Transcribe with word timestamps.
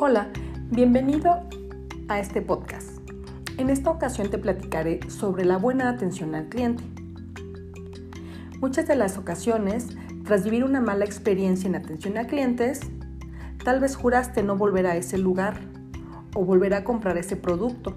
Hola, 0.00 0.28
bienvenido 0.70 1.40
a 2.06 2.20
este 2.20 2.40
podcast. 2.40 3.00
En 3.56 3.68
esta 3.68 3.90
ocasión 3.90 4.30
te 4.30 4.38
platicaré 4.38 5.00
sobre 5.10 5.44
la 5.44 5.56
buena 5.56 5.88
atención 5.88 6.36
al 6.36 6.48
cliente. 6.48 6.84
Muchas 8.60 8.86
de 8.86 8.94
las 8.94 9.18
ocasiones, 9.18 9.88
tras 10.24 10.44
vivir 10.44 10.62
una 10.62 10.80
mala 10.80 11.04
experiencia 11.04 11.66
en 11.66 11.74
atención 11.74 12.16
a 12.16 12.28
clientes, 12.28 12.82
tal 13.64 13.80
vez 13.80 13.96
juraste 13.96 14.44
no 14.44 14.56
volver 14.56 14.86
a 14.86 14.94
ese 14.94 15.18
lugar 15.18 15.58
o 16.32 16.44
volver 16.44 16.74
a 16.74 16.84
comprar 16.84 17.18
ese 17.18 17.34
producto. 17.34 17.96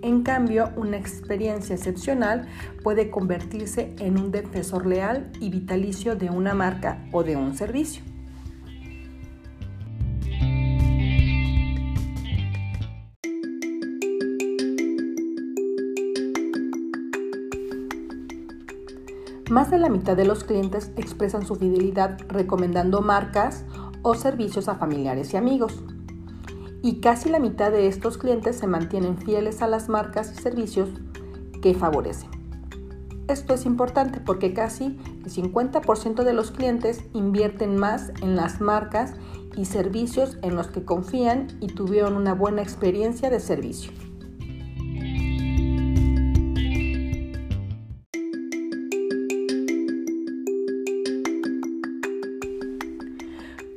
En 0.00 0.22
cambio, 0.22 0.70
una 0.76 0.96
experiencia 0.96 1.74
excepcional 1.74 2.48
puede 2.82 3.10
convertirse 3.10 3.94
en 3.98 4.18
un 4.18 4.30
defensor 4.30 4.86
leal 4.86 5.30
y 5.38 5.50
vitalicio 5.50 6.16
de 6.16 6.30
una 6.30 6.54
marca 6.54 7.04
o 7.12 7.24
de 7.24 7.36
un 7.36 7.54
servicio. 7.58 8.02
Más 19.50 19.68
de 19.68 19.78
la 19.78 19.88
mitad 19.88 20.16
de 20.16 20.24
los 20.24 20.44
clientes 20.44 20.92
expresan 20.94 21.44
su 21.44 21.56
fidelidad 21.56 22.20
recomendando 22.28 23.00
marcas 23.00 23.64
o 24.02 24.14
servicios 24.14 24.68
a 24.68 24.76
familiares 24.76 25.34
y 25.34 25.38
amigos. 25.38 25.82
Y 26.82 27.00
casi 27.00 27.30
la 27.30 27.40
mitad 27.40 27.72
de 27.72 27.88
estos 27.88 28.16
clientes 28.16 28.56
se 28.56 28.68
mantienen 28.68 29.18
fieles 29.18 29.60
a 29.60 29.66
las 29.66 29.88
marcas 29.88 30.32
y 30.32 30.40
servicios 30.40 30.88
que 31.60 31.74
favorecen. 31.74 32.30
Esto 33.26 33.52
es 33.52 33.66
importante 33.66 34.20
porque 34.20 34.54
casi 34.54 35.00
el 35.24 35.32
50% 35.32 36.22
de 36.22 36.32
los 36.32 36.52
clientes 36.52 37.02
invierten 37.12 37.76
más 37.76 38.12
en 38.22 38.36
las 38.36 38.60
marcas 38.60 39.14
y 39.56 39.64
servicios 39.64 40.38
en 40.42 40.54
los 40.54 40.68
que 40.68 40.84
confían 40.84 41.48
y 41.58 41.66
tuvieron 41.66 42.14
una 42.14 42.34
buena 42.34 42.62
experiencia 42.62 43.30
de 43.30 43.40
servicio. 43.40 43.90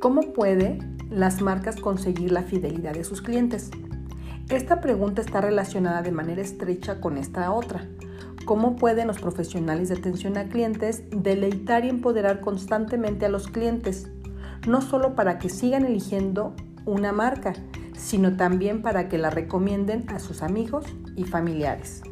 ¿Cómo 0.04 0.34
puede 0.34 0.80
las 1.08 1.40
marcas 1.40 1.76
conseguir 1.76 2.30
la 2.30 2.42
fidelidad 2.42 2.92
de 2.92 3.04
sus 3.04 3.22
clientes? 3.22 3.70
Esta 4.50 4.82
pregunta 4.82 5.22
está 5.22 5.40
relacionada 5.40 6.02
de 6.02 6.12
manera 6.12 6.42
estrecha 6.42 7.00
con 7.00 7.16
esta 7.16 7.50
otra. 7.50 7.88
¿Cómo 8.44 8.76
pueden 8.76 9.06
los 9.06 9.18
profesionales 9.18 9.88
de 9.88 9.94
atención 9.94 10.36
a 10.36 10.50
clientes 10.50 11.04
deleitar 11.08 11.86
y 11.86 11.88
empoderar 11.88 12.42
constantemente 12.42 13.24
a 13.24 13.30
los 13.30 13.48
clientes? 13.48 14.10
No 14.68 14.82
solo 14.82 15.14
para 15.14 15.38
que 15.38 15.48
sigan 15.48 15.86
eligiendo 15.86 16.54
una 16.84 17.12
marca, 17.12 17.54
sino 17.96 18.36
también 18.36 18.82
para 18.82 19.08
que 19.08 19.16
la 19.16 19.30
recomienden 19.30 20.04
a 20.10 20.18
sus 20.18 20.42
amigos 20.42 20.84
y 21.16 21.24
familiares. 21.24 22.02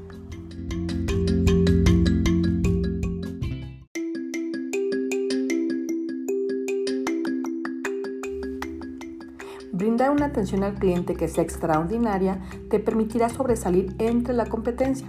Brindar 10.02 10.16
una 10.16 10.32
atención 10.32 10.64
al 10.64 10.74
cliente 10.74 11.14
que 11.14 11.28
sea 11.28 11.44
extraordinaria 11.44 12.40
te 12.68 12.80
permitirá 12.80 13.28
sobresalir 13.28 13.94
entre 14.00 14.34
la 14.34 14.46
competencia. 14.46 15.06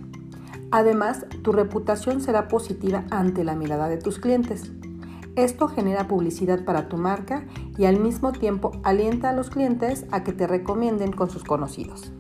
Además, 0.69 1.25
tu 1.41 1.51
reputación 1.51 2.21
será 2.21 2.47
positiva 2.47 3.03
ante 3.09 3.43
la 3.43 3.55
mirada 3.55 3.89
de 3.89 3.97
tus 3.97 4.19
clientes. 4.19 4.71
Esto 5.35 5.67
genera 5.67 6.07
publicidad 6.07 6.63
para 6.63 6.89
tu 6.89 6.97
marca 6.97 7.43
y 7.75 7.85
al 7.85 7.99
mismo 7.99 8.33
tiempo 8.33 8.71
alienta 8.83 9.31
a 9.31 9.33
los 9.33 9.49
clientes 9.49 10.05
a 10.11 10.23
que 10.23 10.31
te 10.31 10.45
recomienden 10.45 11.11
con 11.11 11.31
sus 11.31 11.43
conocidos. 11.43 12.11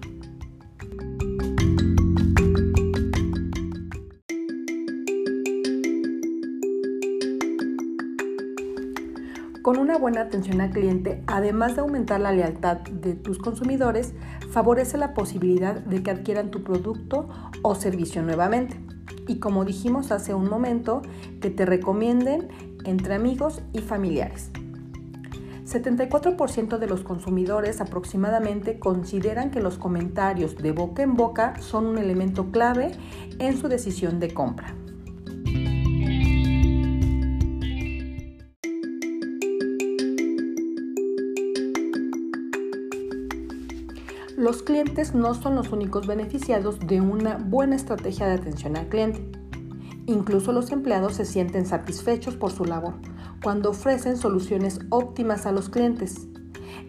Con 9.63 9.79
una 9.79 9.97
buena 9.97 10.19
atención 10.19 10.59
al 10.59 10.71
cliente, 10.71 11.23
además 11.25 11.75
de 11.75 11.81
aumentar 11.83 12.19
la 12.19 12.33
lealtad 12.33 12.79
de 12.79 13.13
tus 13.13 13.37
consumidores, 13.37 14.13
favorece 14.51 14.97
la 14.97 15.13
posibilidad 15.13 15.75
de 15.75 16.03
que 16.03 16.11
adquieran 16.11 16.51
tu 16.51 16.65
producto 16.65 17.29
o 17.61 17.73
servicio 17.73 18.21
nuevamente. 18.23 18.77
Y 19.25 19.39
como 19.39 19.63
dijimos 19.63 20.11
hace 20.11 20.33
un 20.33 20.49
momento, 20.49 21.01
que 21.39 21.49
te 21.49 21.65
recomienden 21.65 22.49
entre 22.83 23.13
amigos 23.13 23.61
y 23.71 23.79
familiares. 23.79 24.51
74% 25.65 26.77
de 26.77 26.87
los 26.87 27.03
consumidores 27.03 27.79
aproximadamente 27.79 28.79
consideran 28.79 29.49
que 29.49 29.61
los 29.61 29.77
comentarios 29.77 30.57
de 30.57 30.73
boca 30.73 31.03
en 31.03 31.13
boca 31.13 31.53
son 31.61 31.85
un 31.85 31.97
elemento 31.97 32.51
clave 32.51 32.91
en 33.39 33.57
su 33.57 33.69
decisión 33.69 34.19
de 34.19 34.33
compra. 34.33 34.75
Los 44.43 44.61
clientes 44.61 45.15
no 45.15 45.35
son 45.35 45.55
los 45.55 45.71
únicos 45.71 46.05
beneficiados 46.05 46.77
de 46.81 46.99
una 46.99 47.37
buena 47.37 47.77
estrategia 47.77 48.27
de 48.27 48.33
atención 48.33 48.75
al 48.75 48.89
cliente. 48.89 49.25
Incluso 50.05 50.51
los 50.51 50.69
empleados 50.73 51.13
se 51.13 51.23
sienten 51.23 51.65
satisfechos 51.65 52.35
por 52.35 52.51
su 52.51 52.65
labor 52.65 52.95
cuando 53.41 53.69
ofrecen 53.69 54.17
soluciones 54.17 54.81
óptimas 54.89 55.45
a 55.45 55.53
los 55.53 55.69
clientes. 55.69 56.27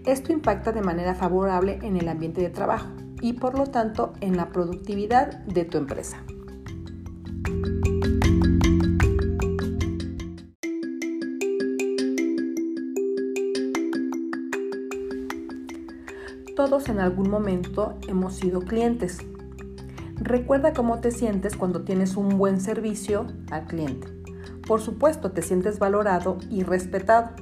Esto 0.05 0.33
impacta 0.33 0.73
de 0.73 0.83
manera 0.83 1.15
favorable 1.15 1.79
en 1.83 1.97
el 1.97 2.09
ambiente 2.09 2.41
de 2.41 2.51
trabajo 2.51 2.89
y 3.21 3.35
por 3.35 3.57
lo 3.57 3.69
tanto 3.69 4.15
en 4.21 4.37
la 4.37 4.49
productividad 4.49 5.39
de 5.45 5.65
tu 5.65 5.79
empresa. 5.79 6.25
Todos 16.65 16.89
en 16.89 16.99
algún 16.99 17.29
momento 17.29 17.99
hemos 18.09 18.37
sido 18.37 18.61
clientes. 18.61 19.19
Recuerda 20.15 20.73
cómo 20.73 20.99
te 20.99 21.11
sientes 21.11 21.59
cuando 21.59 21.83
tienes 21.83 22.17
un 22.17 22.39
buen 22.39 22.59
servicio 22.59 23.27
al 23.51 23.67
cliente. 23.67 24.09
Por 24.67 24.81
supuesto, 24.81 25.31
te 25.31 25.43
sientes 25.43 25.79
valorado 25.79 26.39
y 26.49 26.63
respetado 26.63 27.33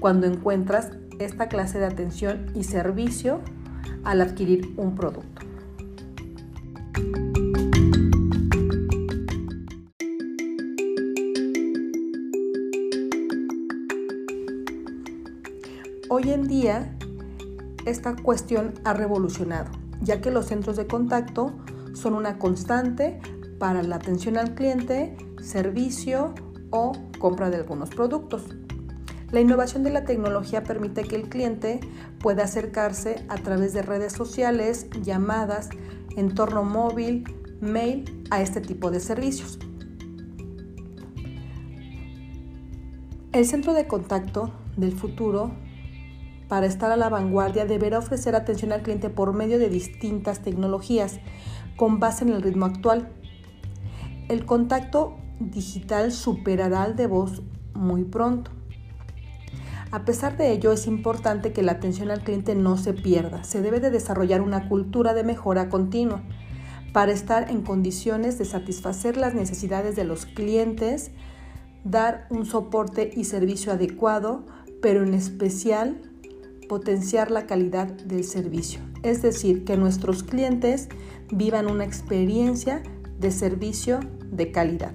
cuando 0.00 0.26
encuentras 0.26 0.90
esta 1.20 1.48
clase 1.48 1.78
de 1.78 1.84
atención 1.84 2.46
y 2.56 2.64
servicio 2.64 3.38
al 4.02 4.20
adquirir 4.20 4.74
un 4.76 4.96
producto. 4.96 5.42
Hoy 16.08 16.30
en 16.32 16.48
día 16.48 16.96
esta 17.86 18.16
cuestión 18.16 18.74
ha 18.84 18.92
revolucionado, 18.92 19.70
ya 20.00 20.20
que 20.20 20.30
los 20.30 20.46
centros 20.46 20.76
de 20.76 20.86
contacto 20.86 21.52
son 21.94 22.14
una 22.14 22.38
constante 22.38 23.20
para 23.58 23.82
la 23.82 23.96
atención 23.96 24.36
al 24.38 24.54
cliente, 24.54 25.16
servicio 25.40 26.34
o 26.70 26.92
compra 27.18 27.50
de 27.50 27.56
algunos 27.56 27.90
productos. 27.90 28.44
La 29.30 29.40
innovación 29.40 29.82
de 29.82 29.90
la 29.90 30.04
tecnología 30.04 30.62
permite 30.62 31.04
que 31.04 31.16
el 31.16 31.28
cliente 31.28 31.80
pueda 32.18 32.44
acercarse 32.44 33.24
a 33.28 33.36
través 33.36 33.72
de 33.72 33.82
redes 33.82 34.12
sociales, 34.12 34.88
llamadas, 35.02 35.70
entorno 36.16 36.64
móvil, 36.64 37.24
mail 37.60 38.24
a 38.30 38.42
este 38.42 38.60
tipo 38.60 38.90
de 38.90 39.00
servicios. 39.00 39.58
El 43.32 43.46
centro 43.46 43.72
de 43.72 43.86
contacto 43.86 44.52
del 44.76 44.92
futuro 44.92 45.52
para 46.52 46.66
estar 46.66 46.92
a 46.92 46.98
la 46.98 47.08
vanguardia 47.08 47.64
deberá 47.64 47.98
ofrecer 47.98 48.36
atención 48.36 48.72
al 48.72 48.82
cliente 48.82 49.08
por 49.08 49.32
medio 49.32 49.58
de 49.58 49.70
distintas 49.70 50.40
tecnologías 50.40 51.18
con 51.76 51.98
base 51.98 52.24
en 52.24 52.30
el 52.30 52.42
ritmo 52.42 52.66
actual. 52.66 53.08
El 54.28 54.44
contacto 54.44 55.16
digital 55.40 56.12
superará 56.12 56.82
al 56.82 56.94
de 56.94 57.06
voz 57.06 57.40
muy 57.72 58.04
pronto. 58.04 58.50
A 59.92 60.04
pesar 60.04 60.36
de 60.36 60.52
ello, 60.52 60.72
es 60.72 60.86
importante 60.86 61.54
que 61.54 61.62
la 61.62 61.72
atención 61.72 62.10
al 62.10 62.22
cliente 62.22 62.54
no 62.54 62.76
se 62.76 62.92
pierda. 62.92 63.44
Se 63.44 63.62
debe 63.62 63.80
de 63.80 63.90
desarrollar 63.90 64.42
una 64.42 64.68
cultura 64.68 65.14
de 65.14 65.24
mejora 65.24 65.70
continua 65.70 66.22
para 66.92 67.12
estar 67.12 67.50
en 67.50 67.62
condiciones 67.62 68.36
de 68.36 68.44
satisfacer 68.44 69.16
las 69.16 69.32
necesidades 69.32 69.96
de 69.96 70.04
los 70.04 70.26
clientes, 70.26 71.12
dar 71.82 72.26
un 72.28 72.44
soporte 72.44 73.10
y 73.16 73.24
servicio 73.24 73.72
adecuado, 73.72 74.44
pero 74.82 75.02
en 75.02 75.14
especial 75.14 76.11
potenciar 76.68 77.30
la 77.30 77.46
calidad 77.46 77.86
del 77.86 78.24
servicio, 78.24 78.80
es 79.02 79.22
decir, 79.22 79.64
que 79.64 79.76
nuestros 79.76 80.22
clientes 80.22 80.88
vivan 81.30 81.70
una 81.70 81.84
experiencia 81.84 82.82
de 83.18 83.30
servicio 83.30 84.00
de 84.30 84.50
calidad. 84.52 84.92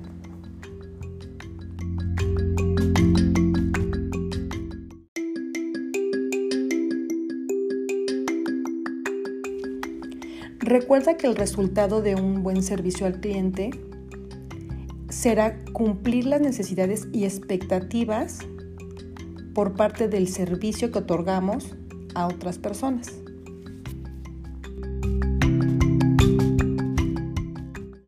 Recuerda 10.60 11.16
que 11.16 11.28
el 11.28 11.36
resultado 11.38 12.02
de 12.02 12.16
un 12.16 12.44
buen 12.44 12.62
servicio 12.62 13.06
al 13.06 13.22
cliente 13.22 13.70
será 15.08 15.64
cumplir 15.72 16.26
las 16.26 16.42
necesidades 16.42 17.08
y 17.14 17.24
expectativas 17.24 18.40
por 19.58 19.74
parte 19.74 20.08
del 20.08 20.28
servicio 20.28 20.92
que 20.92 21.00
otorgamos 21.00 21.76
a 22.14 22.28
otras 22.28 22.60
personas. 22.60 23.27